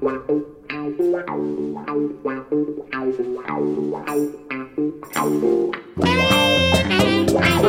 [0.00, 0.16] Good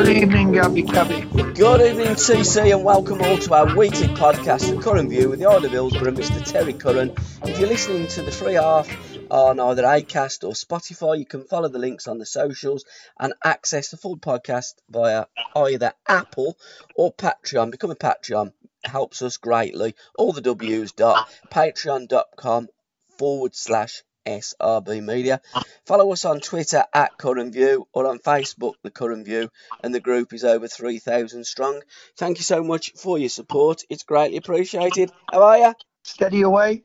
[0.08, 1.26] evening, Gabbie Cabbie.
[1.54, 5.50] Good evening, TC, and welcome all to our weekly podcast, The Curran View, with the
[5.50, 6.42] of Hillsborough and Mr.
[6.50, 7.14] Terry Curran.
[7.44, 8.88] If you're listening to the free half
[9.30, 12.86] on either Acast or Spotify, you can follow the links on the socials
[13.20, 16.58] and access the full podcast via either Apple
[16.96, 17.72] or Patreon.
[17.72, 19.96] Become a Patreon helps us greatly.
[20.18, 22.68] All the W's dot patreon.com
[23.18, 25.42] forward slash SRB Media.
[25.86, 29.50] Follow us on Twitter at Curran View or on Facebook, The Curran View,
[29.84, 31.82] and the group is over 3,000 strong.
[32.18, 33.84] Thank you so much for your support.
[33.90, 35.12] It's greatly appreciated.
[35.32, 35.74] How are you?
[36.04, 36.84] Steady away.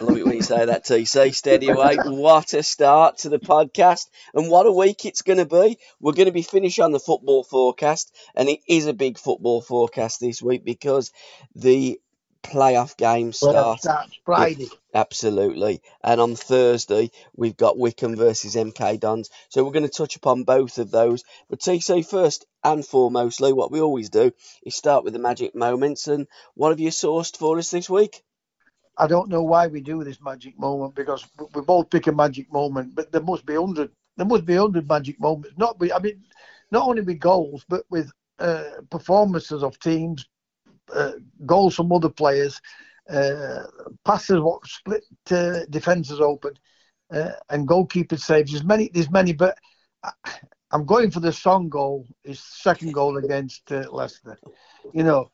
[0.00, 1.32] I love it when you say that, TC.
[1.34, 1.96] Steady away.
[2.04, 5.78] What a start to the podcast, and what a week it's going to be.
[6.00, 9.62] We're going to be finished on the football forecast, and it is a big football
[9.62, 11.12] forecast this week because
[11.54, 12.00] the
[12.42, 14.10] playoff games Well, start.
[14.24, 14.66] Friday.
[14.92, 15.80] Absolutely.
[16.02, 19.30] And on Thursday, we've got Wycombe versus MK Dons.
[19.48, 21.22] So we're going to touch upon both of those.
[21.48, 24.32] But TC, first and foremostly, what we always do
[24.66, 26.08] is start with the magic moments.
[26.08, 28.22] And what have you sourced for us this week?
[28.96, 32.52] I don't know why we do this magic moment because we both pick a magic
[32.52, 33.90] moment, but there must be hundred.
[34.16, 35.56] There must be hundred magic moments.
[35.58, 35.92] Not be.
[35.92, 36.22] I mean,
[36.70, 40.26] not only with goals, but with uh, performances of teams,
[40.94, 41.12] uh,
[41.44, 42.60] goals from other players,
[43.10, 43.64] uh,
[44.04, 46.52] passes what split uh, defenses open,
[47.12, 48.52] uh, and goalkeeper saves.
[48.52, 48.90] There's many.
[48.92, 49.58] There's many, but
[50.04, 50.12] I,
[50.70, 52.06] I'm going for the Son goal.
[52.22, 54.38] His second goal against uh, Leicester.
[54.92, 55.30] You know,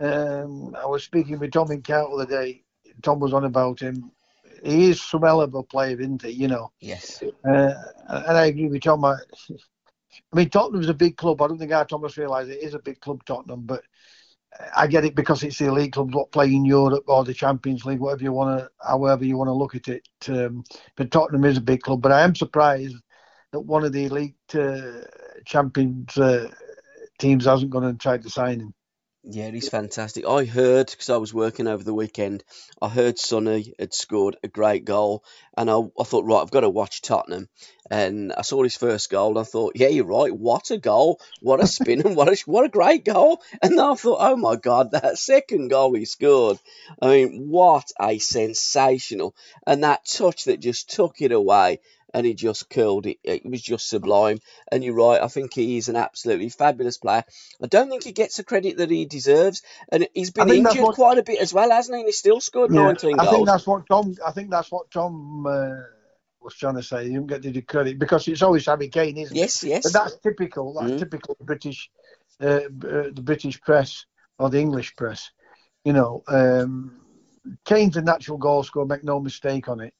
[0.00, 2.62] um, I was speaking with Tom Count the other day.
[3.02, 4.10] Tom was on about him.
[4.64, 6.30] He is some hell of a player, isn't he?
[6.30, 7.22] You know, Yes.
[7.22, 7.72] uh,
[8.08, 9.04] and I agree with Tom.
[9.04, 9.16] I,
[10.32, 11.40] I mean, Tottenham's a big club.
[11.42, 13.82] I don't think our Thomas realised it is a big club, Tottenham, but
[14.74, 17.84] I get it because it's the elite clubs what play in Europe or the Champions
[17.84, 20.06] League, whatever you want to, however you want to look at it.
[20.28, 20.64] Um,
[20.96, 22.00] but Tottenham is a big club.
[22.02, 22.96] But I am surprised
[23.52, 25.02] that one of the elite uh,
[25.44, 26.50] Champions uh,
[27.18, 28.74] teams hasn't gone and tried to sign him.
[29.28, 30.24] Yeah, he's fantastic.
[30.24, 32.44] I heard, because I was working over the weekend,
[32.80, 35.24] I heard Sonny had scored a great goal.
[35.56, 37.48] And I, I thought, right, I've got to watch Tottenham.
[37.90, 39.30] And I saw his first goal.
[39.30, 40.32] And I thought, yeah, you're right.
[40.32, 41.20] What a goal.
[41.40, 43.42] What a spin and what a, what a great goal.
[43.60, 46.58] And then I thought, oh my God, that second goal he scored.
[47.02, 49.34] I mean, what a sensational.
[49.66, 51.80] And that touch that just took it away
[52.14, 53.18] and he just curled it.
[53.24, 54.38] It was just sublime.
[54.70, 57.24] And you're right, I think he is an absolutely fabulous player.
[57.62, 59.62] I don't think he gets the credit that he deserves.
[59.90, 62.00] And he's been injured what- quite a bit as well, hasn't he?
[62.00, 64.14] And he's still scored 19 I think that's what Tom.
[64.24, 65.82] I think that's what Tom uh,
[66.40, 67.06] was trying to say.
[67.06, 69.40] You don't get the credit because it's always Harry Kane, isn't it?
[69.40, 69.82] Yes, yes.
[69.82, 70.74] But that's typical.
[70.74, 70.98] That's Mm.
[70.98, 71.90] typical British,
[72.40, 72.60] uh, uh,
[73.12, 74.04] the British press
[74.38, 75.30] or the English press.
[75.84, 77.00] You know, um,
[77.64, 78.86] Kane's a natural goal scorer.
[78.86, 79.94] Make no mistake on it.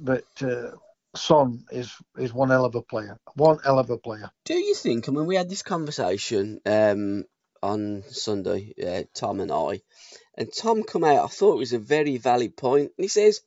[0.00, 0.72] But uh,
[1.16, 3.18] Son is is one hell of a player.
[3.34, 4.30] One hell of a player.
[4.44, 5.08] Do you think?
[5.08, 7.24] I mean, we had this conversation um,
[7.62, 9.80] on Sunday, uh, Tom and I,
[10.36, 11.24] and Tom come out.
[11.24, 13.40] I thought it was a very valid point, and he says,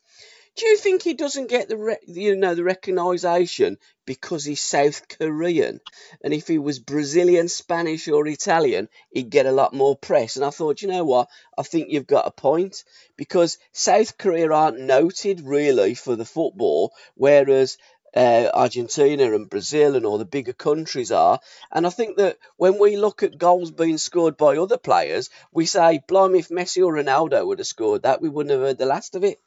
[0.55, 5.07] "Do you think he doesn't get the re- you know the recognition because he's South
[5.07, 5.79] Korean,
[6.23, 10.43] and if he was Brazilian, Spanish, or Italian, he'd get a lot more press?" And
[10.43, 11.29] I thought, you know what?
[11.57, 12.83] I think you've got a point
[13.17, 17.77] because South Korea aren't noted really for the football, whereas
[18.15, 21.39] uh, Argentina and Brazil and all the bigger countries are.
[21.71, 25.65] And I think that when we look at goals being scored by other players, we
[25.65, 28.85] say, blimey, if Messi or Ronaldo would have scored that, we wouldn't have heard the
[28.85, 29.39] last of it.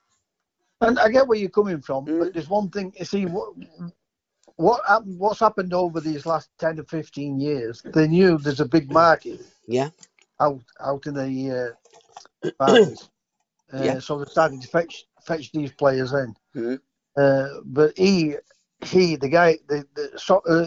[0.80, 2.18] And I get where you're coming from, Mm.
[2.18, 2.92] but there's one thing.
[2.98, 3.54] You see, what
[4.56, 7.82] what hap- what's happened over these last ten to fifteen years?
[7.82, 9.90] They knew there's a big market Yeah,
[10.40, 11.74] out out in the
[12.60, 12.64] uh,
[13.72, 13.98] uh, Yeah.
[14.00, 16.34] so they started to fetch fetch these players in.
[16.54, 16.80] Mhm.
[17.16, 18.36] Uh, but he
[18.84, 20.66] he the guy the the so, uh,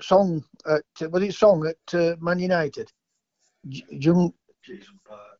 [0.00, 2.92] song at it song at uh, Man United,
[3.64, 4.32] Jung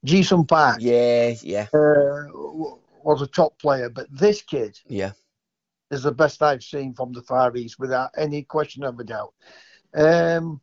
[0.04, 2.24] Jason Park yeah, yeah, uh,
[3.12, 5.12] was a top player, but this kid yeah.
[5.90, 9.34] is the best I've seen from the Far East without any question of a doubt.
[9.94, 10.60] Um,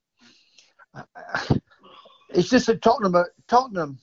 [2.29, 3.15] it's just a Tottenham,
[3.47, 3.99] Tottenham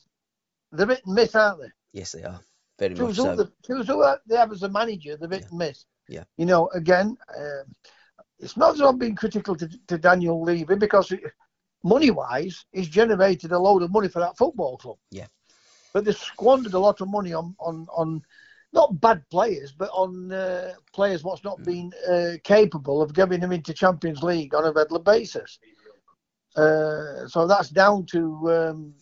[0.72, 1.68] They're hit and miss, aren't they?
[1.92, 2.40] Yes, they are.
[2.78, 3.36] Very Choose much who, so.
[3.36, 5.84] the, choose who they have as a manager, they're hit and miss.
[6.08, 6.24] Yeah.
[6.36, 7.64] You know, again, um,
[8.38, 11.12] it's not that I'm being critical to, to Daniel Levy because
[11.84, 14.96] money wise, he's generated a load of money for that football club.
[15.10, 15.26] Yeah.
[15.92, 18.22] But they squandered a lot of money on, on, on
[18.72, 23.52] not bad players, but on uh, players what's not been uh, capable of getting them
[23.52, 25.58] into Champions League on a regular basis.
[26.56, 28.94] Uh, so that's down to um,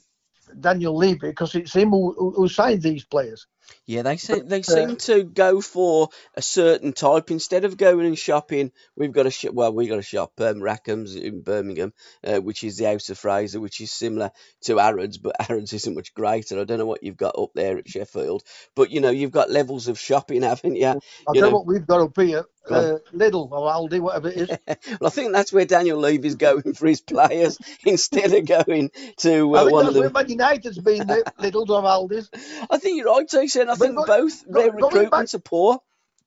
[0.61, 3.47] Daniel Levy because it's him who, who, who signed these players.
[3.87, 8.07] Yeah, they seem they uh, seem to go for a certain type instead of going
[8.07, 8.73] and shopping.
[8.97, 11.93] We've got a sh- well, we got a shop, um, Rackham's in Birmingham,
[12.25, 14.31] uh, which is the House of Fraser, which is similar
[14.63, 16.61] to Arrods, but Arrods isn't much greater.
[16.61, 18.43] I don't know what you've got up there at Sheffield,
[18.77, 20.87] but you know you've got levels of shopping, haven't you?
[20.87, 20.95] I'll
[21.35, 22.45] You you know- what we've got up here.
[22.69, 24.49] Uh, Lidl or Aldi, whatever it is.
[25.01, 29.55] well, I think that's where Daniel Levy's going for his players instead of going to
[29.57, 30.11] I uh, think one of the.
[30.11, 32.31] Man United's been, Lidl's or Aldi's.
[32.71, 33.63] I think you're right, Jason.
[33.69, 35.79] I But think both their going back- recruitments are poor.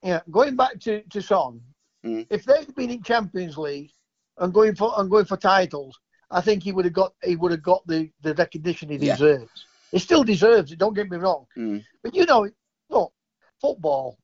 [0.02, 1.60] Yeah, going back to, to Son,
[2.04, 2.26] Mm.
[2.28, 3.90] if they'd been in Champions League
[4.36, 5.98] and going for and going for titles,
[6.30, 9.14] I think he would have got he would have got the, the recognition he Yeah.
[9.14, 9.64] deserves.
[9.90, 10.78] He still deserves it.
[10.78, 11.46] Don't get me wrong.
[11.56, 11.82] Mm.
[12.02, 12.46] But you know,
[12.90, 13.12] look,
[13.58, 14.18] football.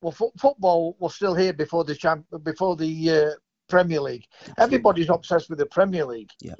[0.00, 3.30] Well, fo- football was still here before the champ before the uh,
[3.68, 4.26] Premier League.
[4.58, 6.30] Everybody's obsessed with the Premier League.
[6.40, 6.54] Yeah.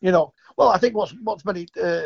[0.00, 2.02] You know, well, I think what's what's many uh,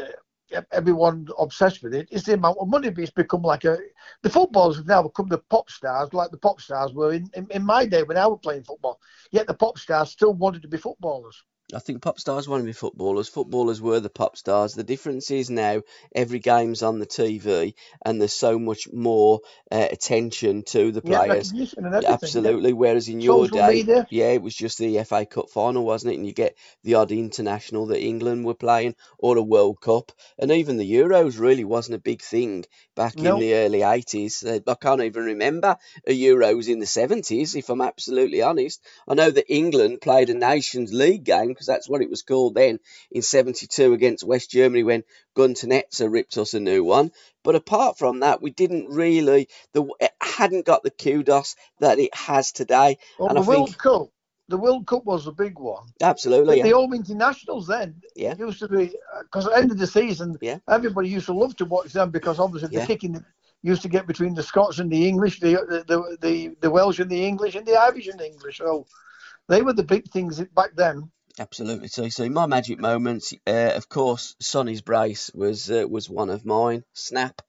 [0.73, 2.91] everyone obsessed with it is the amount of money.
[2.91, 3.79] But it's become like a
[4.23, 7.47] the footballers have now become the pop stars, like the pop stars were in, in,
[7.51, 8.99] in my day when I was playing football.
[9.31, 11.43] Yet the pop stars still wanted to be footballers.
[11.75, 13.29] I think pop stars want to be footballers.
[13.29, 14.75] Footballers were the pop stars.
[14.75, 15.83] The difference is now
[16.15, 17.75] every game's on the TV
[18.05, 19.41] and there's so much more
[19.71, 21.49] uh, attention to the players.
[21.53, 22.11] recognition and everything.
[22.11, 22.15] yeah.
[22.15, 22.73] Absolutely.
[22.73, 24.07] Whereas in your day, media.
[24.11, 26.17] yeah, it was just the FA Cup final, wasn't it?
[26.19, 30.13] And you get the odd international that England were playing or a World Cup.
[30.39, 32.65] And even the Euros really wasn't a big thing
[32.95, 33.35] back No.
[33.35, 34.45] in the early 80s.
[34.45, 35.77] Uh, I can't even remember
[36.07, 38.83] a Euros in the 70s, if I'm absolutely honest.
[39.09, 42.55] I know that England played a Nations League game, because that's what it was called
[42.55, 42.81] then,
[43.11, 45.05] in 72 against West Germany when
[45.35, 47.13] Gunter Netzer ripped us a new one.
[47.45, 52.15] But apart from that, we didn't really, the it hadn't got the kudos that it
[52.15, 52.99] has today.
[53.19, 54.09] Well, and the I World think, Cup,
[54.49, 55.85] the World Cup was a big one.
[56.01, 56.75] absolutely, But the yeah.
[56.75, 58.35] home internationals then Yeah.
[58.37, 60.59] used to be uh, because at the end of the season, Yeah.
[60.69, 62.81] everybody used to love to watch them because obviously Yeah.
[62.81, 63.25] the kicking
[63.63, 66.99] used to get between the Scots and the English, the the, the the the Welsh
[66.99, 68.59] and the English, and the Irish and the English.
[68.59, 68.87] So
[69.49, 71.11] they were the big things back then.
[71.39, 71.89] Absolutely.
[71.89, 76.45] So, so my magic moments, uh, of course, Sonny's brace was uh, was one of
[76.45, 76.85] mine.
[76.93, 77.41] Snap.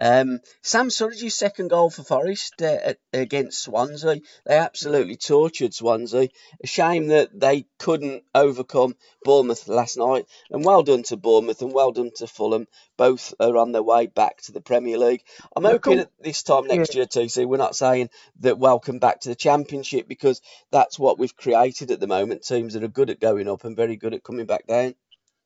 [0.00, 4.20] Um, Sam Surridge's second goal for Forest uh, against Swansea.
[4.44, 6.28] They absolutely tortured Swansea.
[6.62, 8.94] A shame that they couldn't overcome
[9.24, 10.26] Bournemouth last night.
[10.50, 12.66] And well done to Bournemouth and well done to Fulham.
[12.98, 15.22] Both are on their way back to the Premier League.
[15.56, 18.10] I'm hoping at this time next year, TC, we're not saying
[18.40, 22.42] that welcome back to the Championship because that's what we've created at the moment.
[22.42, 24.94] Teams that are good at going up and very good at coming back down.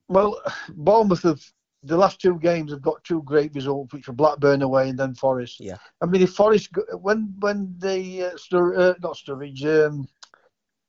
[0.08, 0.40] Well,
[0.70, 1.42] Bournemouth have
[1.82, 5.14] the last two games have got two great results, which were Blackburn away and then
[5.14, 5.60] Forest.
[5.60, 5.76] Yeah.
[6.00, 6.70] I mean, if Forest
[7.00, 10.08] when when they uh, Stur, uh, not Sturridge, um,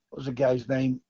[0.09, 1.01] what was the guy's name?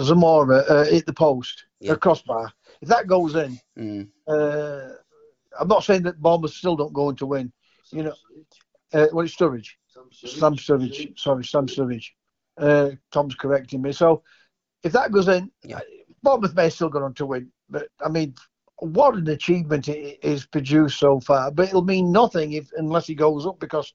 [0.00, 1.92] Zamora uh, hit the post, Yeah.
[1.92, 2.52] the crossbar.
[2.82, 4.08] If that goes in, Mm.
[4.26, 4.94] uh,
[5.58, 7.52] I'm not saying that Bournemouth still don't go on to win.
[7.90, 8.14] You know,
[8.92, 9.76] uh, well, it's Surridge.
[10.12, 11.18] Sam Surridge.
[11.18, 12.10] Sorry, Sam Surridge.
[12.58, 13.92] Uh, Tom's correcting me.
[13.92, 14.22] So
[14.82, 15.80] if that goes in, Yeah.
[16.22, 17.52] Bournemouth may still go on to win.
[17.70, 18.34] But I mean,
[18.78, 21.50] what an achievement it is produced so far.
[21.50, 23.92] But it'll mean nothing if unless he goes up because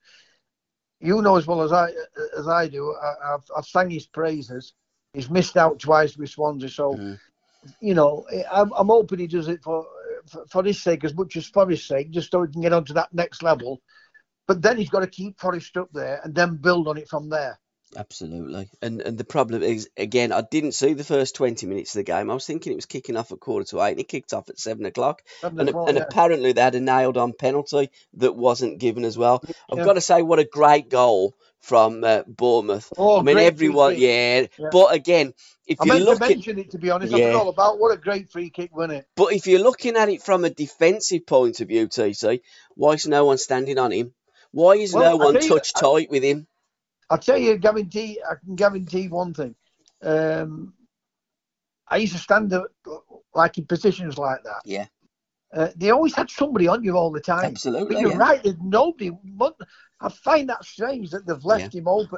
[1.00, 1.91] you know as well as I
[2.38, 2.96] as I do.
[2.96, 4.74] I, I've, I've sang his praises.
[5.13, 7.20] He's missed out twice with Swansea, so Mhm.
[7.82, 9.86] you know I'm, I'm hoping he does it for,
[10.27, 12.74] for for his sake as much as for his sake, just so he can get
[12.74, 13.82] on to that next level.
[14.48, 17.29] But then he's got to keep Forest up there and then build on it from
[17.29, 17.60] there.
[17.96, 18.70] Absolutely.
[18.82, 22.04] And and the problem is again, I didn't see the first twenty minutes of the
[22.12, 22.30] game.
[22.30, 24.50] I was thinking it was kicking off at quarter to eight, and it kicked off
[24.50, 25.22] at seven o'clock.
[25.42, 26.04] Seven And, and yeah.
[26.04, 29.44] apparently they had a nailed on penalty that wasn't given as well.
[29.72, 29.86] I've Yeah.
[29.86, 32.92] got to say, what a great goal from uh, Bournemouth.
[32.98, 34.48] Oh, I mean, everyone, yeah.
[34.60, 34.68] Yeah.
[34.72, 35.34] But again,
[35.66, 37.14] if I you meant look to at mention it to be honest.
[37.14, 37.32] I Yeah.
[37.32, 39.08] forgot about what a great free kick, wasn't it?
[39.16, 42.42] But if you're looking at it from a defensive point of view, TC,
[42.76, 44.14] why is no one standing on him?
[44.52, 46.48] Why is Well, no I one touch I- tight with him?
[47.13, 49.53] I'll tell you, guarantee I can guarantee one thing.
[50.01, 50.74] Um,
[51.88, 52.65] I used to stand up,
[53.36, 54.62] like in positions like that.
[54.65, 54.88] Yeah.
[55.53, 57.46] Uh, they always had somebody on you all the time.
[57.46, 57.93] Absolutely.
[57.93, 58.17] But you're yeah.
[58.17, 59.12] right, there's nobody.
[60.01, 62.17] I find that strange that they've left him open.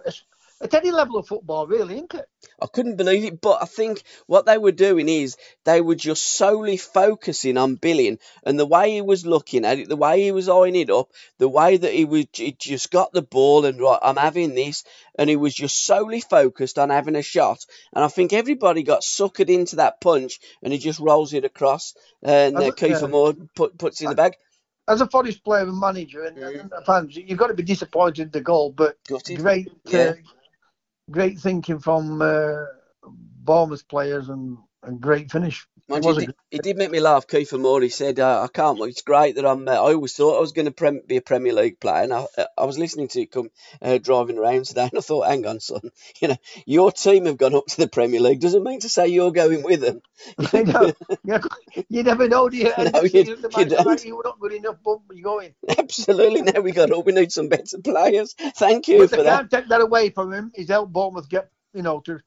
[0.62, 2.30] At any level of football, really, isn't it?
[2.66, 6.26] I couldn't believe it, but I think what they were doing is they were just
[6.26, 10.32] solely focusing on Billing and the way he was looking at it, the way he
[10.32, 13.80] was eyeing it up, the way that he was he just got the ball and
[13.80, 14.84] right, I'm having this,
[15.18, 17.66] and he was just solely focused on having a shot.
[17.94, 21.94] And I think everybody got suckered into that punch, and he just rolls it across,
[22.24, 24.34] and uh, Kiefer Moore put, puts it in the bag
[24.88, 26.62] as a Forest player and manager and, mm.
[26.62, 29.40] and fans, you've got to be disappointed in the goal, but Gutted.
[29.40, 30.00] great, yeah.
[30.00, 30.14] uh,
[31.12, 32.66] great thinking from uh,
[33.44, 35.68] Bournemouth players and, and great finish.
[35.88, 37.28] Mind it, you, did, it did make me laugh.
[37.28, 40.38] Kiefer Moore, he said, uh, I can't, it's great that I'm, uh, I always thought
[40.38, 42.04] I was going to prem- be a Premier League player.
[42.04, 42.26] And I,
[42.58, 43.52] I was listening to it come
[43.84, 45.82] uh, driving around today and I thought, hang on, son,
[46.22, 48.40] you know, your team have gone up to the Premier League.
[48.40, 50.02] Doesn't mean to say you're going with them.
[51.90, 52.74] you never know, do you?
[52.78, 54.06] No, you, you, you don't.
[54.06, 55.54] You're not good enough, but you're going.
[55.78, 56.42] Absolutely.
[56.42, 57.06] Now we got up.
[57.06, 58.34] We need some better players.
[58.56, 59.38] Thank you but for they that.
[59.38, 60.52] can't take that away from him.
[60.56, 62.22] He's helped Bournemouth get, you know, to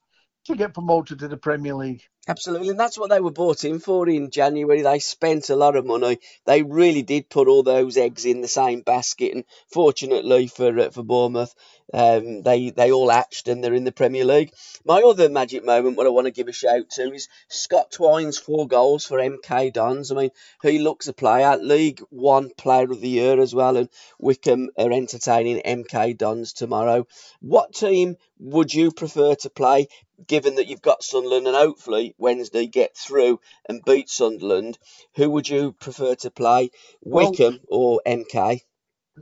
[0.48, 2.02] to get promoted to the Premier League.
[2.26, 4.82] Absolutely, and that's what they were bought in for in January.
[4.82, 6.18] They spent a lot of money.
[6.44, 10.90] They really did put all those eggs in the same basket, and fortunately for uh,
[10.90, 11.54] for Bournemouth,
[11.94, 14.52] um, they they all hatched and they're in the Premier League.
[14.84, 18.36] My other magic moment, what I want to give a shout to, is Scott Twine's
[18.36, 20.12] four goals for MK Dons.
[20.12, 23.88] I mean, he looks a player, League One Player of the Year as well, and
[24.18, 27.06] Wycombe are entertaining MK Dons tomorrow.
[27.40, 29.88] What team would you prefer to play?
[30.26, 34.78] Given that you've got Sunderland and hopefully Wednesday get through and beat Sunderland,
[35.14, 36.70] who would you prefer to play,
[37.02, 38.62] Wycombe well, or MK?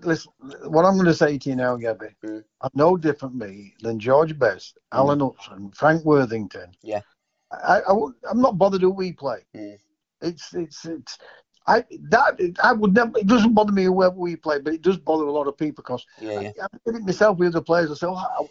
[0.03, 0.33] listen,
[0.65, 2.45] what I'm going to say to you now, Gabby, mm.
[2.61, 4.99] I'm no different me than George Best, mm.
[4.99, 6.73] Alan Hudson, Frank Worthington.
[6.83, 7.01] Yeah.
[7.53, 9.39] I, I, am not bothered who we play.
[9.55, 9.79] Mm.
[10.21, 11.19] It's, it's, it's,
[11.69, 13.19] I that I would never.
[13.19, 15.83] It doesn't bother me whoever we play, but it does bother a lot of people
[15.83, 16.51] because yeah, yeah.
[16.63, 17.91] I, I did it myself with other players.
[17.91, 18.49] I say, oh,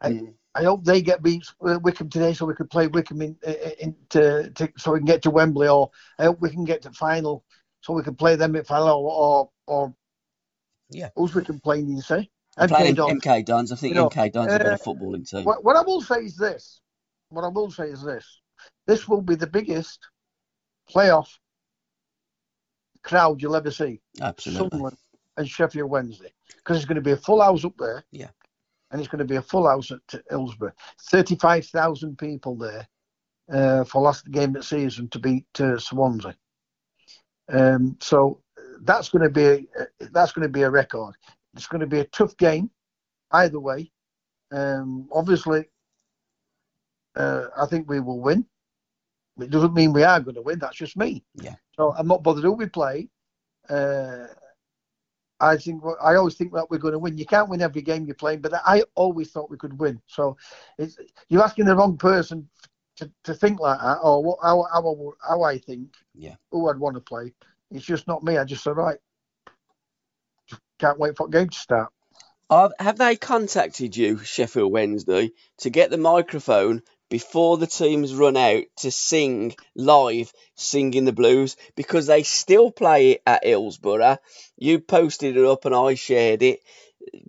[0.00, 0.34] I, mm.
[0.54, 3.36] I, hope they get beat uh, Wycombe today, so we can play Wycombe in,
[3.80, 6.82] in to, to, so we can get to Wembley, or I hope we can get
[6.82, 7.44] to final,
[7.80, 9.94] so we can play them at final, or or, or
[10.90, 11.08] yeah.
[11.16, 12.30] Who's we complaining, you say?
[12.58, 13.22] MK Dons.
[13.22, 13.72] MK Dons.
[13.72, 15.44] I think you know, MK Dons uh, a better footballing team.
[15.44, 16.80] What, what I will say is this.
[17.30, 18.40] What I will say is this.
[18.86, 20.06] This will be the biggest
[20.92, 21.28] playoff
[23.02, 24.00] crowd you'll ever see.
[24.20, 24.68] Absolutely.
[24.68, 24.96] Sunderland
[25.36, 26.32] and Sheffield Wednesday.
[26.56, 28.04] Because it's going to be a full house up there.
[28.10, 28.28] Yeah.
[28.92, 30.74] And it's going to be a full house at Hillsborough.
[31.10, 32.86] 35,000 people there
[33.50, 36.36] uh, for last game of the season to beat uh, Swansea.
[37.48, 38.40] Um, so
[38.82, 41.14] that's going to be a, that's going to be a record.
[41.54, 42.70] It's going to be a tough game,
[43.32, 43.90] either way.
[44.52, 45.64] Um, obviously,
[47.16, 48.46] uh, I think we will win.
[49.40, 50.58] It doesn't mean we are going to win.
[50.58, 51.24] That's just me.
[51.34, 51.54] Yeah.
[51.76, 53.08] So I'm not bothered who we play.
[53.68, 54.26] Uh,
[55.42, 57.18] I think I always think that we're going to win.
[57.18, 60.00] You can't win every game you're playing, but I always thought we could win.
[60.06, 60.36] So
[60.78, 60.96] it's
[61.28, 62.48] you're asking the wrong person
[62.96, 65.94] to, to think like that, or what, how, how, how I think.
[66.14, 66.36] Yeah.
[66.52, 67.34] Who I'd want to play.
[67.72, 68.38] It's just not me.
[68.38, 68.98] I just said, right,
[70.78, 71.92] can't wait for the game to start.
[72.78, 76.82] Have they contacted you, Sheffield Wednesday, to get the microphone
[77.12, 81.56] before the teams run out to sing live, singing the blues?
[81.76, 84.16] Because they still play it at Hillsborough.
[84.56, 86.60] You posted it up and I shared it.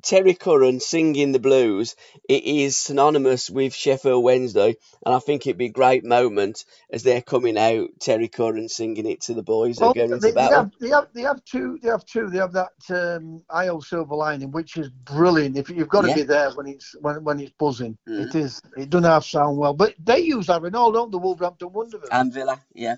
[0.02, 1.96] Terry Curran singing the blues,
[2.28, 4.76] it is synonymous with Sheffield Wednesday,
[5.06, 7.90] and I think it'd be a great moment as they're coming out.
[8.00, 9.80] Terry Curran singing it to the boys.
[9.80, 11.80] Well, going they, they, have, they, have, they have two.
[11.82, 12.30] They have two.
[12.30, 15.58] They have that um, Hi Ho Silver Lining, which is brilliant.
[15.58, 16.16] If you've got to yeah.
[16.16, 18.28] be there when it's when, when it's buzzing, mm.
[18.28, 18.62] it is.
[18.78, 22.10] It doesn't have sound well, but they use that in all, don't the Wolverhampton Wanderers
[22.12, 22.62] and Villa?
[22.74, 22.96] Yeah.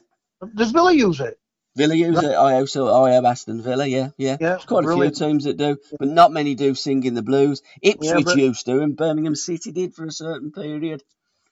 [0.54, 1.40] Does Villa use it?
[1.76, 2.32] Villa use it.
[2.32, 3.86] I also I have Aston Villa.
[3.86, 4.38] Yeah, yeah.
[4.40, 5.16] yeah There's quite brilliant.
[5.16, 7.62] a few teams that do, but not many do sing in the blues.
[7.82, 11.04] Ipswich yeah, used to, and Birmingham City did for a certain period.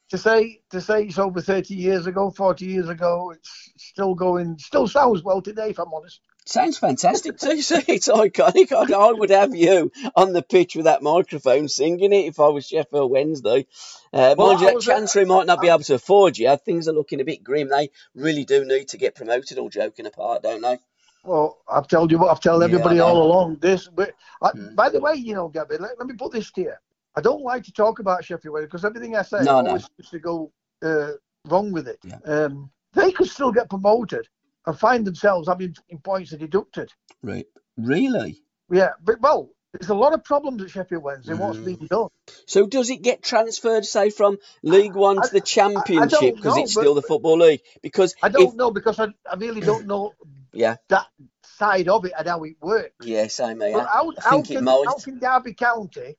[0.09, 4.57] To say to say it's over thirty years ago, forty years ago, it's still going,
[4.59, 5.69] still sounds well today.
[5.69, 6.21] If I'm honest.
[6.45, 7.61] Sounds fantastic too.
[7.61, 8.71] See, it's iconic.
[8.71, 12.49] I, I, would have you on the pitch with that microphone singing it if I
[12.49, 13.65] was Sheffield Wednesday.
[14.11, 16.55] Uh, well, mind you, Chansiri might not be able to afford you.
[16.57, 17.69] Things are looking a bit grim.
[17.69, 19.57] They really do need to get promoted.
[19.57, 20.77] All joking apart, don't they?
[21.23, 23.57] Well, I've told you what I've told everybody yeah, all along.
[23.61, 24.75] This, but I, hmm.
[24.75, 26.73] by the way, you know, Gabby, let, let, me put this to you.
[27.15, 30.09] I don't like to talk about Sheffield Wednesday because everything I say no, always no.
[30.11, 31.11] to go uh,
[31.47, 31.99] wrong with it.
[32.03, 32.17] Yeah.
[32.25, 34.27] Um, they could still get promoted
[34.65, 36.91] and find themselves having points deducted.
[37.21, 37.45] Right.
[37.77, 38.41] Really?
[38.71, 41.33] Yeah, but well, there's a lot of problems at Sheffield Wednesday.
[41.33, 41.39] Mm.
[41.39, 42.09] What's being done?
[42.45, 46.93] So does it get transferred, say, from League One to the Championship because it's still
[46.93, 47.61] the Football League?
[47.81, 48.53] Because I don't if...
[48.53, 50.13] know because I, I really don't know.
[50.53, 50.75] yeah.
[50.89, 51.07] That
[51.43, 52.93] side of it and how it works.
[53.01, 53.61] Yeah, same.
[53.61, 53.85] Yeah.
[53.85, 56.17] How, how, can, how can Derby County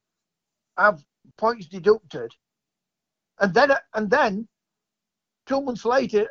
[0.77, 1.03] have
[1.37, 2.33] points deducted,
[3.39, 4.49] and then and then
[5.47, 6.29] two months later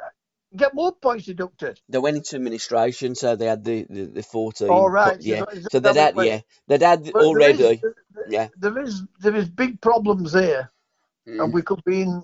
[0.56, 1.80] get more points deducted.
[1.90, 4.70] They went into administration, so they had the the, the fourteen.
[4.70, 5.40] All right, co- yeah.
[5.40, 7.64] so is So they'd had yeah they'd had there already.
[7.64, 7.96] is- there-
[8.30, 8.48] yeah.
[8.58, 10.72] there is there is big problems there,
[11.28, 11.44] Mm.
[11.44, 12.24] and we could be in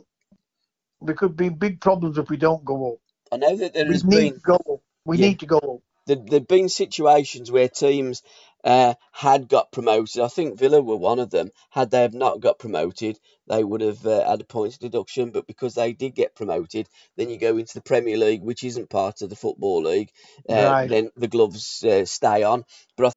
[1.01, 2.99] we could be in big problems if we don't go up.
[3.31, 4.81] I know that there We has need been to go up.
[5.05, 5.27] We Yeah.
[5.27, 5.81] need to go up.
[6.07, 8.23] there, there've been situations where teams
[8.63, 10.21] uh, had got promoted.
[10.21, 11.51] I think Villa were one of them.
[11.69, 15.31] Had they have not got promoted, they would have uh, had a points deduction.
[15.31, 16.87] But because they did get promoted,
[17.17, 20.11] then you go into the Premier League, which isn't part of the Football League.
[20.47, 20.89] Uh, Right.
[20.89, 22.63] Then the gloves uh, stay on.
[22.95, 23.11] But I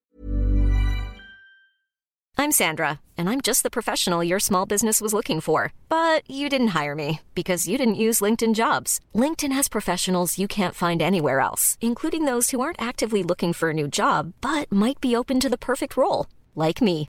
[2.38, 5.72] I'm Sandra, and I'm just the professional your small business was looking for.
[5.88, 9.00] But you didn't hire me because you didn't use LinkedIn jobs.
[9.14, 13.70] LinkedIn has professionals you can't find anywhere else, including those who aren't actively looking for
[13.70, 17.08] a new job but might be open to the perfect role, like me.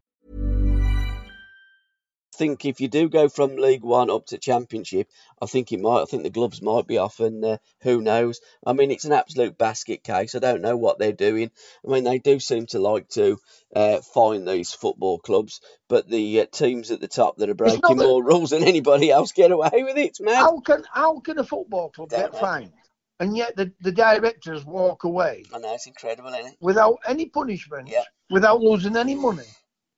[2.41, 5.07] Think if you do go from League One up to Championship,
[5.39, 6.01] I think it might.
[6.01, 8.41] I think the gloves might be off, and uh, who knows?
[8.65, 10.33] I mean, it's an absolute basket case.
[10.33, 11.51] I don't know what they're doing.
[11.87, 13.37] I mean, they do seem to like to
[13.75, 17.97] uh, find these football clubs, but the uh, teams at the top that are breaking
[17.97, 20.35] that- more rules than anybody else get away with it, man.
[20.35, 22.73] How can how can a football club Don't get fined
[23.19, 26.55] and yet the, the directors walk away I know it's incredible, isn't it?
[26.59, 28.03] without any punishment, Yeah.
[28.31, 29.43] without losing any money?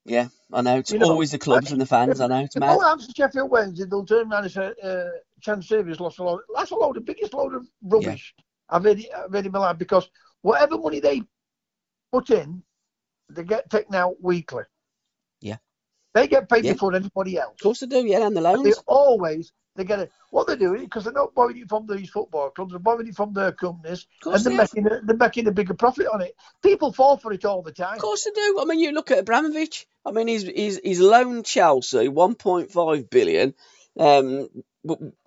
[0.06, 0.78] Yeah, I know.
[0.80, 2.20] It's You know, always the clubs and the fans.
[2.20, 2.70] I know it's mad.
[2.70, 5.06] all to Sheffield Wednesday, they'll turn around and say, uh,
[5.42, 6.42] Chansiri's lost a load.
[6.56, 8.36] That's a load, the biggest load of rubbish
[8.70, 10.10] I've heard, I've heard in my life because
[10.42, 11.22] whatever money they
[12.12, 12.64] put in,
[13.30, 14.64] they get taken out weekly.
[15.42, 15.58] Yeah.
[16.14, 16.74] They get paid Yeah.
[16.74, 17.54] before anybody else.
[17.54, 18.06] Of course they do.
[18.06, 18.84] Yeah, and the They loans.
[18.88, 20.12] always, they get it.
[20.30, 23.16] What they're doing, because they're not borrowing it from these football clubs, they're borrowing it
[23.16, 26.36] from their companies, and they're they making, a, they're making a bigger profit on it.
[26.62, 27.96] People fall for it all the time.
[27.96, 28.60] Of course they do.
[28.62, 29.88] I mean, you look at Abramovich.
[30.06, 33.54] I mean, he's he's, he's loaned Chelsea 1.5 billion.
[33.98, 34.50] Um,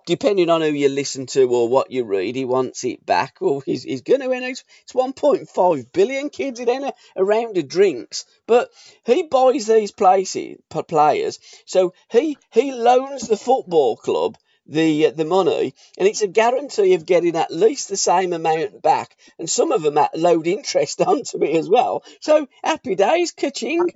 [0.05, 3.37] depending on who you listen to or what you read, he wants it back.
[3.41, 4.31] Well, he's, he's going to.
[4.31, 6.59] It's, it's 1.5 billion kids.
[6.59, 8.25] in a, a round of drinks.
[8.45, 8.69] But
[9.05, 11.39] he buys these places, players.
[11.65, 16.93] So he he loans the football club the uh, the money, and it's a guarantee
[16.93, 21.01] of getting at least the same amount back, and some of them at load interest
[21.07, 22.03] onto it as well.
[22.21, 23.89] So happy days, ka-ching.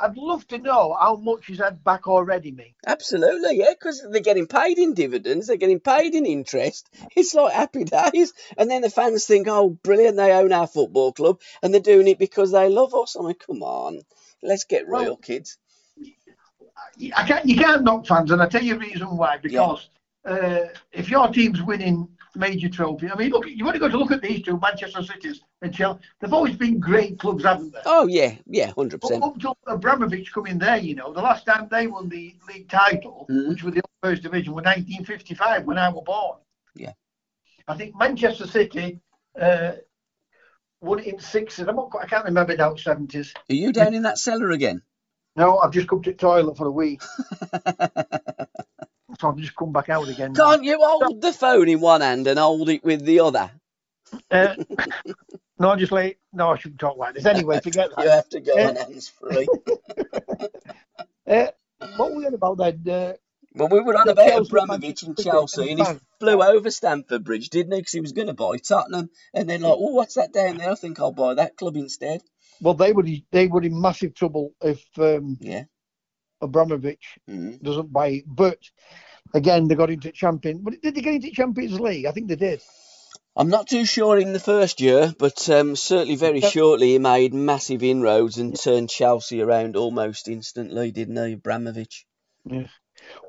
[0.00, 2.74] I'd love, to know how much he's had back already, me.
[2.86, 6.88] Absolutely, yeah, because they're getting paid in dividends, they're getting paid in interest.
[7.16, 11.12] It's like happy days, and then the fans think, oh, brilliant, they own our football
[11.12, 13.16] club, and they're doing it because they love us.
[13.18, 14.02] I mean, come on,
[14.42, 15.58] let's get real, Well, kids.
[17.16, 19.38] I can't, you can't knock fans, and I tell you the reason why.
[19.38, 19.88] Because
[20.24, 24.10] uh, if your team's winning major trophy, I mean, look, you've only got to look
[24.12, 26.00] at these two, Manchester Cities and Chelsea.
[26.20, 27.80] They've always been great clubs, haven't they?
[27.86, 29.22] Oh yeah, yeah, hundred percent.
[29.22, 32.68] up until Abramovich come in there, you know, the last time they won the league
[32.68, 33.48] title, Mhm.
[33.48, 36.38] which was the first division, was 1955 when I was born.
[36.74, 36.92] Yeah.
[37.68, 39.00] I think Manchester City
[39.40, 39.72] uh,
[40.80, 41.66] won it in sixes.
[41.66, 43.32] I'm not, quite- I can't remember now, 70s.
[43.50, 44.82] Are you down in that cellar again?
[45.36, 47.02] No, I've just come to the toilet for a week,
[49.24, 50.34] I've just come back out again.
[50.34, 53.50] Can't you hold the phone in one hand and hold it with the other?
[54.30, 54.54] Uh,
[55.58, 57.26] no, just like no, I shouldn't talk like this.
[57.26, 57.98] Anyway, forget that.
[58.04, 58.68] You have to go Yeah.
[58.68, 59.48] on hands free.
[61.28, 61.48] Uh,
[61.96, 62.84] what were we on about then?
[62.88, 63.12] Uh,
[63.54, 65.86] Well, we were on about Chelsea, Abramovich City, Chelsea, and he
[66.20, 67.80] flew over Stamford Bridge, didn't he?
[67.80, 70.70] Because he was going to buy Tottenham, and then like, oh, what's that down there?
[70.70, 72.22] I think I'll buy that club instead.
[72.60, 75.64] well, they would they would in massive trouble if um, Yeah.
[76.40, 77.60] Abramovich Mm.
[77.60, 78.24] doesn't buy it.
[78.26, 78.58] But
[79.34, 80.60] again, they got into champion.
[80.62, 82.06] But did they get into Champions League?
[82.06, 82.62] I think they did.
[83.36, 87.34] I'm not too sure in the first year, but um, certainly very shortly he made
[87.34, 92.06] massive inroads and turned Chelsea around almost instantly, didn't he, Abramovich?
[92.44, 92.68] Yeah.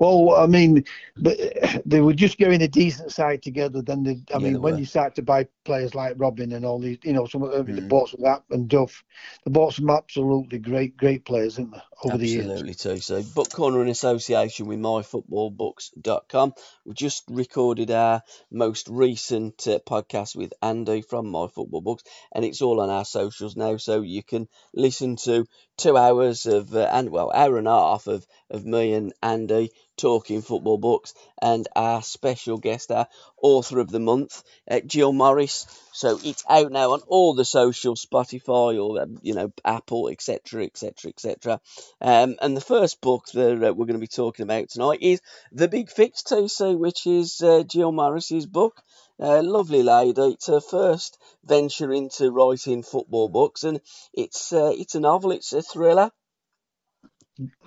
[0.00, 0.84] Well, I mean,
[1.16, 3.82] they were just getting a decent side together.
[3.82, 6.64] Then, they, I Yeah, mean, they when you start to buy players like Robben and
[6.66, 7.88] all these, you know, some of them, the Mhm.
[7.88, 9.04] bought some that and Duff,
[9.44, 12.64] they bought some absolutely great, great players, didn't they, over the years?
[12.64, 12.98] Absolutely, too.
[13.00, 16.54] So, Book Corner in association with myfootballbooks.com.
[16.84, 22.44] We just recorded our most recent uh, podcast with Andy from My Football Books, and
[22.44, 23.76] it's all on our socials now.
[23.76, 28.06] So you can listen to two hours of, uh, and well, hour and a half
[28.06, 33.08] of, of me and Andy talking football books, and our special guest, our
[33.42, 35.66] author of the month, uh, Jill Morris.
[35.92, 40.64] So it's out now on all the social, Spotify or um, you know Apple, etc.,
[40.64, 41.60] etc., etc.
[42.00, 45.20] And the first book that uh, we're going to be talking about tonight is
[45.52, 48.82] The Big Fix TC, which is uh, Jill Morris's book.
[49.20, 50.20] Uh, lovely lady.
[50.20, 53.80] It's her first venture into writing football books, and
[54.14, 55.32] it's uh, it's a novel.
[55.32, 56.10] It's a thriller.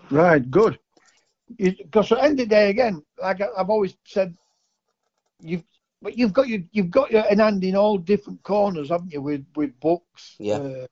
[0.10, 0.80] Right, good.
[1.58, 4.36] Because at the end of the day, again, like I've always said,
[5.40, 5.64] you've
[6.02, 9.22] but you've got your you've got your an hand in all different corners, haven't you?
[9.22, 10.58] With with books, Yeah.
[10.58, 10.88] Uh,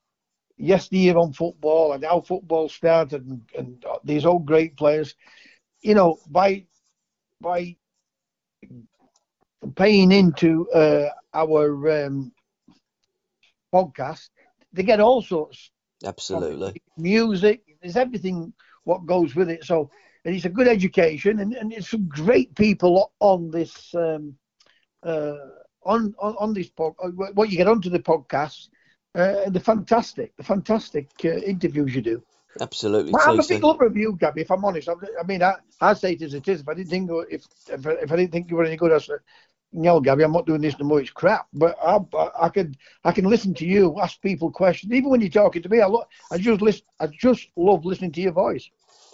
[0.56, 5.14] yesteryear on football and how football started, and, and these old great players.
[5.82, 6.66] You know, by
[7.40, 7.76] by
[9.74, 12.32] paying into uh, our um,
[13.74, 14.28] podcast,
[14.72, 15.70] they get all sorts
[16.04, 16.82] Absolutely.
[16.96, 17.62] music.
[17.80, 18.52] There's everything
[18.84, 19.64] what goes with it.
[19.64, 19.90] So
[20.24, 24.34] and it's a good education, and, and it's some great people on this um,
[25.02, 25.34] uh,
[25.84, 26.94] on, on on this pod.
[27.34, 28.68] What you get onto the podcast,
[29.14, 32.22] uh, the fantastic, the fantastic uh, interviews you do.
[32.60, 33.12] Absolutely.
[33.12, 33.48] Well, I'm a TC.
[33.48, 34.42] big lover of you, Gabby.
[34.42, 36.60] If I'm honest, I, I mean, I, I say it as it is.
[36.60, 38.92] If I didn't think if if, I- if I didn't think you were any good,
[38.92, 39.18] I said,
[39.72, 41.00] no, Gabby, I'm not doing this no more.
[41.00, 41.46] It's crap.
[41.52, 45.20] But I, I, I can I can listen to you, ask people questions, even when
[45.20, 45.80] you're talking to me.
[45.80, 46.82] I lo- I just listen.
[46.98, 48.68] I just love listening to your voice.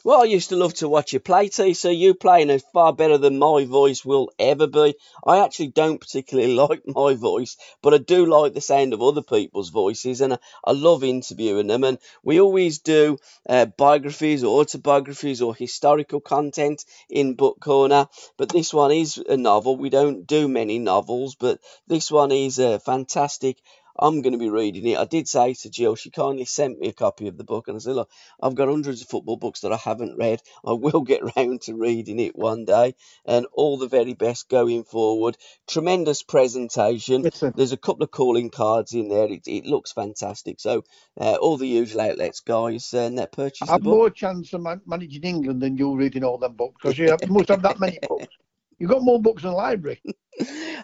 [0.06, 1.92] Well, I used to love to watch you play, TC.
[1.96, 4.94] You playing is far better than my voice will ever be.
[5.26, 9.22] I actually don't particularly like my voice, but I do like the sound of other
[9.22, 11.82] people's voices, and I, I love interviewing them.
[11.82, 18.06] And we always do uh, biographies or autobiographies or historical content in Book Corner.
[18.36, 19.76] But this one is a novel.
[19.76, 23.56] We don't do many novels, but this one is a fantastic.
[23.98, 24.98] I'm going to be reading it.
[24.98, 27.76] I did say to Jill, she kindly sent me a copy of the book, and
[27.76, 28.10] I said, Look,
[28.42, 30.42] I've got hundreds of football books that I haven't read.
[30.64, 34.84] I will get round to reading it one day, and all the very best going
[34.84, 35.36] forward.
[35.66, 37.28] Tremendous presentation.
[37.54, 39.30] There's a couple of calling cards in there.
[39.30, 40.60] It, it looks fantastic.
[40.60, 40.84] So,
[41.18, 44.66] uh, all the usual outlets, guys, and uh, purchase I the have more chance of
[44.86, 47.98] managing England than you reading all them books because you, have, must have that many
[48.08, 48.26] books.
[48.78, 50.02] You've got more books than the library.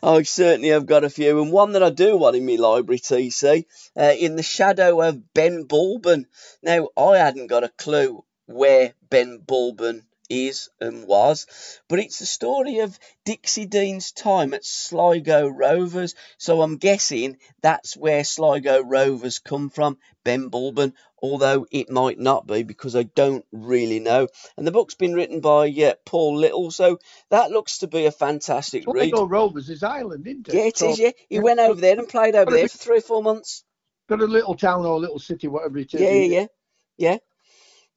[0.03, 2.99] I certainly have got a few, and one that I do want in my library,
[2.99, 3.65] TC,
[3.97, 6.27] uh, in the shadow of Ben Bulben.
[6.63, 11.47] Now, I hadn't got a clue where Ben Bulben is and was,
[11.89, 16.15] but it's the story of Dixie Dean's time at Sligo Rovers.
[16.39, 22.47] So I'm guessing that's where Sligo Rovers come from, Ben Bulben, although it might not
[22.47, 24.29] be because I don't really know.
[24.57, 26.99] And the book's been written by uh, Paul Little, so
[27.31, 29.11] that looks to be a fantastic read.
[29.11, 30.55] Sligo Rovers is Ireland, isn't it?
[30.55, 31.11] Yeah, it So, is, yeah.
[31.29, 33.65] He went over there and played over there for three or four months.
[34.09, 36.01] Got a little town or a little city, whatever it is.
[36.01, 36.47] Yeah, yeah, yeah.
[36.97, 37.17] Yeah.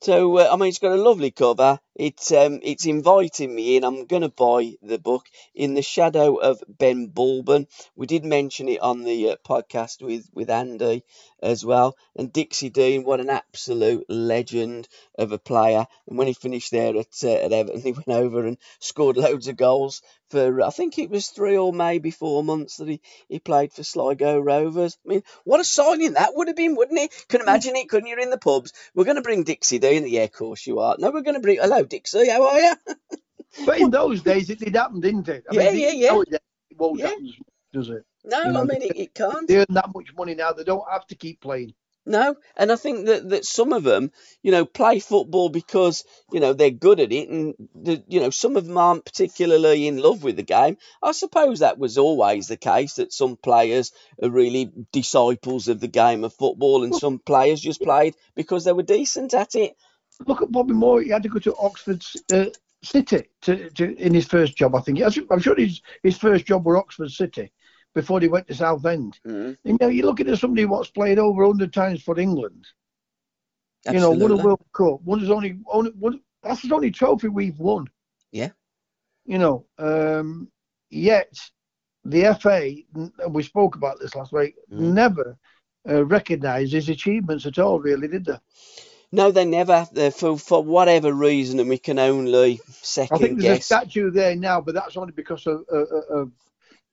[0.02, 1.80] So, uh, I mean, it's got a lovely cover.
[1.96, 3.86] It's um, it's inviting me in.
[3.86, 7.68] I'm going to buy the book in the shadow of Ben Bulben.
[7.96, 11.06] We did mention it on the uh, podcast with, with Andy
[11.42, 11.96] as well.
[12.16, 15.86] And Dixie Dean, what an absolute legend of a player.
[16.08, 19.48] And when he finished there at, uh, at Everton, he went over and scored loads
[19.48, 23.40] of goals for, I think it was three or maybe four months that he, he
[23.40, 24.98] played for Sligo Rovers.
[25.06, 27.26] I mean, what a signing that would have been, wouldn't it?
[27.28, 28.18] Can imagine it, couldn't you?
[28.18, 30.08] In the pubs, we're going to bring Dixie Dean.
[30.08, 30.96] Yeah, of course you are.
[30.98, 31.60] No, we're going to bring.
[31.62, 32.30] Hello, Dixie.
[32.30, 32.74] How are you?
[33.66, 35.46] But in those days, it did happen, didn't it?
[35.52, 36.10] Yeah, yeah, yeah.
[36.12, 37.08] nowadays, It won't Yeah.
[37.08, 37.34] happen,
[37.74, 38.04] does it?
[38.24, 39.48] No, You know, I mean it, it can't.
[39.48, 40.52] They earn that much money now.
[40.52, 41.74] They don't have to keep playing.
[42.08, 44.12] No, and I think that, that some of them,
[44.44, 48.30] you know, play football because you know they're good at it, and the, you know
[48.30, 50.78] some of them aren't particularly in love with the game.
[51.02, 55.88] I suppose that was always the case that some players are really disciples of the
[55.88, 59.76] game of football, and some players just played because they were decent at it.
[60.26, 61.02] Look at Bobby Moore.
[61.02, 62.46] He had to go to Oxford uh,
[62.84, 64.76] City to, to in his first job.
[64.76, 65.02] I think.
[65.02, 67.52] I'm sure his his first job were Oxford City
[67.94, 69.20] before he went to Southend.
[69.26, 72.66] Mm, You know, you're looking at somebody what's played over 100 times for England.
[73.92, 74.36] You know, won a.
[74.44, 75.02] World Cup.
[75.04, 77.88] One is only, only one, that's the only trophy we've won.
[78.32, 78.50] Yeah.
[79.26, 80.50] You know, um,
[80.90, 81.32] yet
[82.04, 84.94] the FA, and we spoke about this last week, Mm.
[84.94, 85.38] never
[85.88, 88.38] uh, recognised his achievements at all, really, did they?
[89.16, 89.88] No, they never.
[89.94, 94.12] They're for for whatever reason, and we can only second I think there's a statue
[94.12, 96.32] there now, but that's only because of, uh, uh, of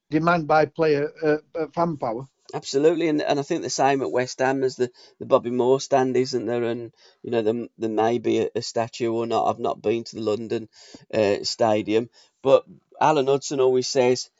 [0.08, 2.28] demand by player uh, uh, fan power.
[2.54, 5.80] Absolutely, and and I think the same at West Ham as the, the Bobby Moore
[5.80, 6.62] stand, isn't there?
[6.62, 6.92] And
[7.24, 9.48] you know, there, there may be a, a statue or not.
[9.48, 10.68] I've not been to the London
[11.12, 12.08] uh, Stadium,
[12.40, 12.64] but
[13.00, 14.30] Alan Hudson always says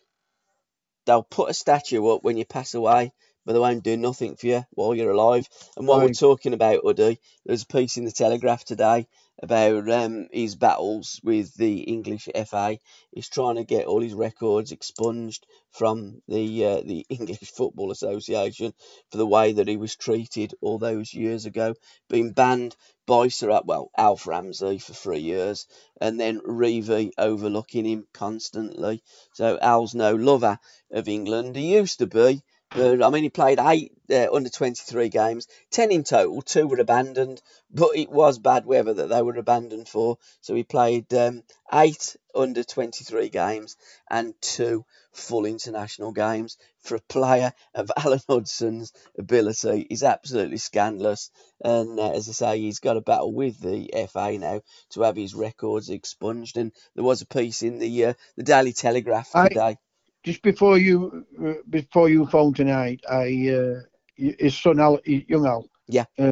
[1.04, 3.12] they'll put a statue up when you pass away,
[3.44, 5.48] but they won't do nothing for you while you're alive.
[5.76, 9.06] And while we're talking about Uddy, there's a piece in the Telegraph today
[9.42, 12.78] about um, his battles with the English FA.
[13.10, 18.72] He's trying to get all his records expunged from the uh, the English Football Association
[19.10, 21.74] for the way that he was treated all those years ago,
[22.08, 22.76] being banned
[23.06, 25.66] by Sir well Alf Ramsey for three years,
[26.00, 29.02] and then Revie overlooking him constantly.
[29.34, 30.58] So Al's no lover
[30.92, 31.56] of England.
[31.56, 32.42] He used to be.
[32.74, 36.40] But I mean, he played eight uh, under 23 games, 10 in total.
[36.40, 40.16] Two were abandoned, but it was bad weather that they were abandoned for.
[40.40, 43.76] So he played um, eight under 23 games
[44.10, 46.56] and two full international games.
[46.80, 51.30] For a player of Alan Hudson's ability, is absolutely scandalous.
[51.62, 55.16] And uh, as I say, he's got a battle with the FA now to have
[55.16, 56.56] his records expunged.
[56.56, 59.76] And there was a piece in the uh, the Daily Telegraph today.
[60.24, 63.80] Just before you uh, before you phone tonight, I uh,
[64.16, 66.04] his son Al, young Al, Yeah.
[66.18, 66.30] uh,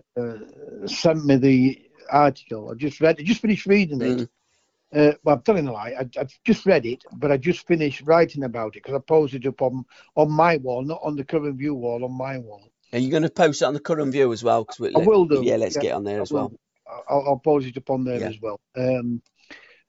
[0.87, 2.71] sent me the article.
[2.71, 3.17] I just read.
[3.19, 4.19] I just finished reading it.
[4.19, 4.29] Mm.
[4.93, 5.95] Uh, well, I'm telling a lie.
[5.99, 9.45] I, I've just read it, but I just finished writing about it because I posted
[9.45, 9.85] it up on
[10.17, 12.63] on my wall, not on the Curran View wall, on my wall.
[12.93, 14.65] Are you going to post it on the Curran View as well?
[14.65, 15.45] Cause we, I will do.
[15.45, 16.53] Yeah, let's Yeah, get on there I as well.
[17.09, 18.29] I'll, I'll post it up on there Yeah.
[18.29, 18.61] as well.
[18.77, 19.23] Um,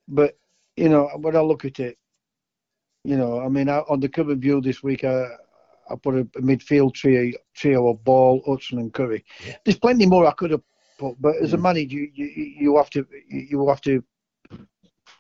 [0.08, 0.38] but
[0.76, 1.98] you know, when I look at it,
[3.04, 5.26] you know, I mean, I, on the cover view this week, I,
[5.90, 9.24] I put a, a midfield trio, trio of Ball, Hudson, and Curry.
[9.66, 10.62] There's plenty more I could have
[10.98, 11.64] put, but as a Mm.
[11.64, 14.04] manager, you, you you have to you have to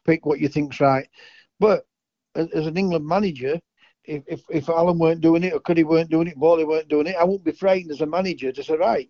[0.05, 1.07] pick what you think's right.
[1.59, 1.85] But
[2.35, 3.59] as, an England manager,
[4.05, 7.07] if, if if Alan weren't doing it or Curry weren't doing it, Bally weren't doing
[7.07, 9.09] it, I wouldn't be frightened as a manager to say, right,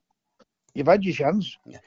[0.73, 1.57] you've had your chance.
[1.65, 1.79] Yeah.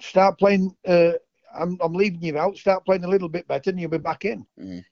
[0.00, 0.76] Start playing.
[0.86, 1.12] Uh,
[1.58, 2.56] I'm I'm leaving you out.
[2.58, 4.46] Start playing a little bit better, and you'll be back in.
[4.60, 4.84] Mm.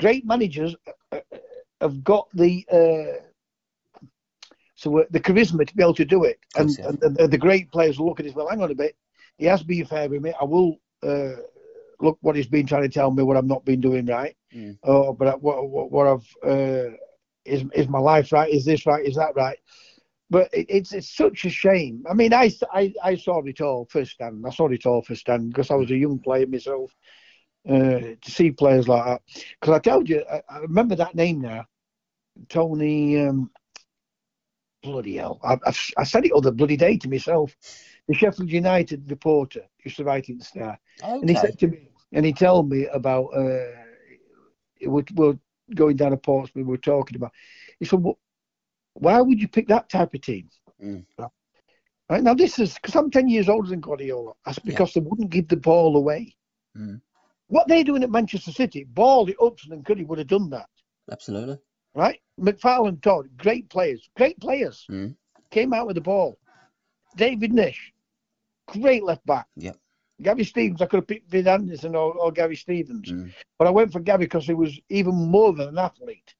[0.00, 1.20] Great managers uh, uh,
[1.80, 3.20] have got the uh,
[4.74, 6.88] so uh, the charisma to be able to do it, and, yeah.
[6.88, 8.34] and the, the great players will look at it.
[8.34, 8.96] Well, hang on a bit.
[9.36, 10.32] He has been fair with me.
[10.40, 11.36] I will uh,
[12.00, 14.34] look what he's been trying to tell me what I've not been doing right.
[14.56, 14.78] Mm.
[14.82, 16.96] Oh, but I- what what, what I've uh,
[17.44, 18.50] is is my life right?
[18.50, 19.04] Is this right?
[19.04, 19.58] Is that right?
[20.30, 22.04] But it, it's it's such a shame.
[22.10, 24.44] I mean, I, I, I saw it all firsthand.
[24.46, 26.94] I saw it all firsthand because I was a young player myself.
[27.68, 29.22] Uh, to see players like that,
[29.60, 31.66] because I told you, I, I remember that name now,
[32.48, 33.20] Tony.
[33.20, 33.50] Um,
[34.82, 35.38] bloody hell!
[35.44, 37.54] I, I, I said it other bloody day to myself.
[38.08, 40.78] The Sheffield United reporter used to write in the Star,
[41.20, 43.84] and he said to me, and he told me about uh,
[44.80, 45.38] it would, we're
[45.74, 46.64] going down a Portsmouth.
[46.64, 47.32] We were talking about.
[47.78, 48.18] He said, "Wh-
[48.94, 50.48] "Why would you pick that type of team?"
[50.82, 51.04] Mm.
[52.08, 54.32] Right now, this is because I'm ten years older than Guardiola.
[54.46, 56.34] That's because they wouldn't give the ball away.
[56.76, 57.02] Mm.
[57.50, 60.68] What they're doing at Manchester City, Bally, Hudson, and Curry would have done that,
[61.10, 61.58] Absolutely.
[61.94, 62.20] right?
[62.40, 65.16] McFarland, Todd, great players, great players, Mm.
[65.50, 66.38] came out with the ball.
[67.16, 67.92] David Nish,
[68.68, 69.46] great left back.
[69.56, 69.76] Yep.
[70.22, 73.32] Gary Stevens, I could have picked Viv Anderson or, or Gary Stevens, Mm.
[73.58, 76.34] but I went for Gary because he was even more than an athlete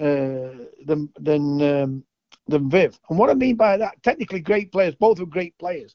[0.00, 2.04] uh, than than um,
[2.46, 2.98] than Viv.
[3.10, 5.94] And what I mean by that, technically great players, both were great players.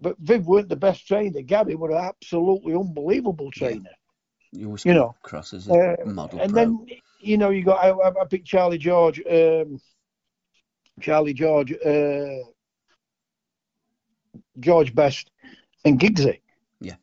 [0.00, 1.40] But Viv weren't the best trainer.
[1.42, 3.90] Gabby was an absolutely unbelievable trainer.
[4.52, 6.62] You always You know, across as Uh, a model and pro.
[6.62, 6.86] then
[7.20, 9.80] you know you got I, I I picked Charlie George, um,
[11.00, 12.44] Charlie George, uh,
[14.60, 15.30] George Best,
[15.84, 16.40] and Giggsy.
[16.80, 16.96] Yeah.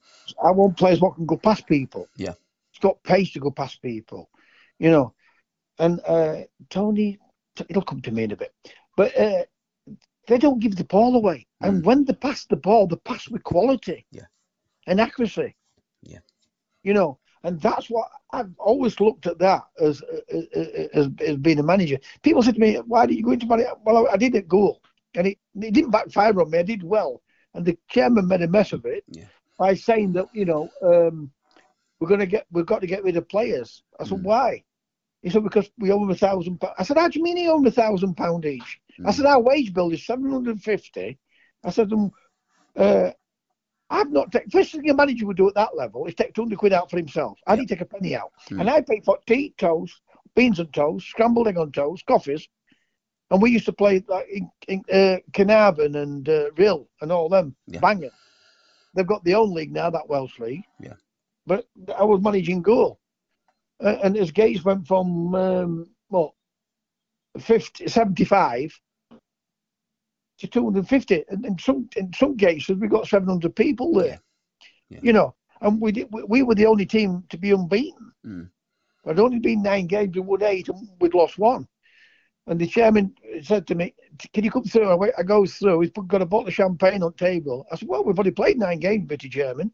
[0.43, 2.07] I want players what can go past people.
[2.15, 2.33] Yeah.
[2.71, 4.29] It's got pace to go past people,
[4.79, 5.13] you know.
[5.79, 7.17] And uh, Tony,
[7.69, 8.53] it'll come to me in a bit,
[8.95, 9.43] but uh,
[10.27, 11.45] they don't give the ball away.
[11.61, 11.85] And Mm.
[11.85, 14.05] when they pass the ball, they pass with quality.
[14.11, 14.27] Yeah.
[14.87, 15.55] And accuracy.
[16.01, 16.19] Yeah.
[16.83, 20.45] You know, and that's what I've always looked at that as as,
[20.93, 21.97] as, as being a manager.
[22.21, 24.47] People said to me, "Why did you go into money?" Well, I, I did at
[24.47, 24.81] Goole,
[25.15, 26.59] and it, it didn't backfire on me.
[26.59, 27.21] I did well,
[27.53, 29.25] and the chairman made a mess of it Yeah.
[29.57, 31.31] by saying that you know um,
[31.99, 33.83] we're going to get we've got to get rid of players.
[33.99, 34.23] I said, Mm.
[34.23, 34.63] "Why?"
[35.23, 36.75] He said, "Because we owe them a thousand pounds.
[36.77, 39.13] I said, "How do you mean he owe a thousand pound each?" I Mm.
[39.13, 41.17] said, "Our wage bill is seven hundred and fifty.
[41.63, 42.11] I said, um,
[42.75, 43.11] uh,
[43.89, 46.57] I've not taken, first thing a manager would do at that level is take 200
[46.57, 47.39] quid out for himself.
[47.47, 48.31] I didn't take a penny out.
[48.49, 48.59] Hmm.
[48.59, 49.93] And I pay for tea, toast,
[50.35, 52.47] beans and toast, scrambled egg on toast, coffees,
[53.31, 57.29] And we used to play like in, in uh, Carnarvon and uh, Rhyl and all
[57.29, 57.55] them.
[57.67, 57.79] Yeah.
[57.79, 58.09] Bangor.
[58.93, 60.63] They've got the own league now, that Welsh league.
[60.79, 60.93] Yeah.
[61.47, 61.65] But
[61.97, 62.99] I was managing Goole.
[63.83, 66.31] Uh, and his gates went from, um, what,
[67.39, 68.79] 50, 75
[70.39, 71.25] to 250.
[71.29, 74.21] And in some, in some cases, we got 700 people there.
[74.89, 74.99] Yeah.
[75.01, 78.11] You know, and we, did, we, we were the only team to be unbeaten.
[78.25, 78.49] Mm.
[79.05, 81.67] I'd only been nine games, we won eight, and we'd lost one.
[82.47, 83.93] And the chairman said to me,
[84.33, 85.79] "Can you come through?" I, went, I go through.
[85.79, 87.65] He's put- got a bottle of champagne on the table.
[87.71, 89.31] I said, "Well, we've only played nine games, Mr.
[89.31, 89.71] Chairman."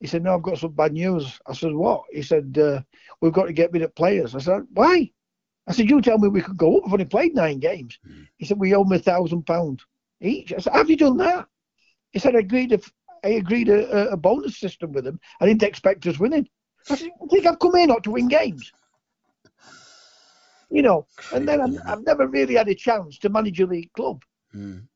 [0.00, 2.82] He said, "No, I've got some bad news." I said, "What?" He said, uh,
[3.20, 5.10] "We've got to get rid of players." I said, "Why?"
[5.66, 6.84] I said, "You tell me we could go up.
[6.84, 7.98] We've only played nine games."
[8.36, 9.82] He said, "We owe me a thousand pound
[10.20, 11.46] each." I said, "Have you done that?"
[12.12, 12.72] He said, "I agreed.
[12.72, 12.90] If
[13.24, 15.18] I agreed a, a bonus system with them.
[15.40, 16.48] I didn't expect us winning."
[16.88, 18.72] I said, "I think I've come here not to win games."
[20.70, 23.92] You know, and then I've, I've never really had a chance to manage a league
[23.94, 24.22] club.
[24.54, 24.86] Mm.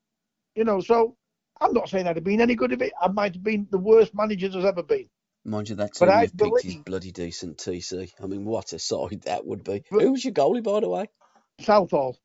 [0.55, 1.17] You know, so
[1.63, 2.91] I'm not saying I'd have been any good of it.
[3.01, 5.09] I might have been the worst manager there's ever been.
[5.45, 8.11] Mind you, that But team I you've picked is bloody decent, TC.
[8.21, 9.83] I mean, what a side that would be.
[9.89, 11.09] Who was your goalie, by the way?
[11.61, 12.17] Southall,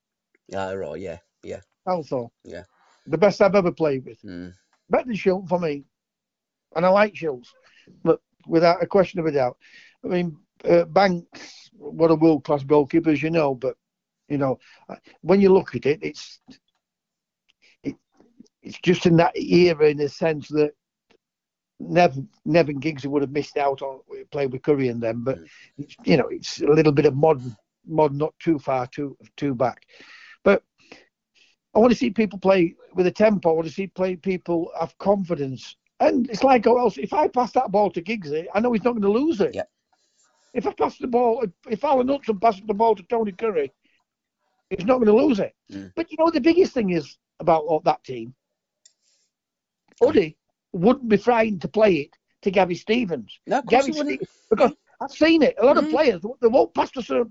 [0.54, 1.60] Ah, right, yeah, yeah.
[1.86, 2.32] Southall.
[2.44, 2.64] Yeah.
[3.06, 4.20] The best I've ever played with.
[4.22, 4.54] Mm.
[4.90, 5.84] Better than Schultz for me.
[6.74, 7.52] And I like Schultz,
[8.02, 9.56] but without a question of a doubt.
[10.04, 13.76] I mean, uh, Banks, what a world class goalkeeper, as you know, but,
[14.28, 14.58] you know,
[15.20, 16.58] when you look at it, it's it,
[18.68, 20.72] it's just in that era in the sense that
[21.80, 24.00] Nev, Nevin Giggs would have missed out on
[24.30, 25.38] playing with Currie and them, but
[25.78, 29.54] it's, you know it's a little bit of modern, modern, not too far too too
[29.54, 29.86] back.
[30.44, 30.62] But
[31.74, 33.50] I want to see people play with a tempo.
[33.50, 35.76] I want to see play people have confidence.
[36.00, 38.84] And it's like, oh, else if I pass that ball to Giggsy, I know he's
[38.84, 39.54] not going to lose it.
[39.54, 39.62] Yeah.
[40.52, 43.72] If I pass the ball, if Alan Hudson passes the ball to Tony Currie,
[44.68, 45.54] he's not going to lose it.
[45.72, 45.92] Mm.
[45.96, 48.34] But you know, the biggest thing is about that team.
[50.00, 50.36] Huddy
[50.72, 52.10] wouldn't be frightened to play it
[52.42, 53.38] to Gabby Stevens.
[53.46, 53.92] No, Gabby.
[53.92, 55.54] Stevens, because I've seen it.
[55.58, 55.84] A lot Mm.
[55.84, 57.30] of players they won't pass to certain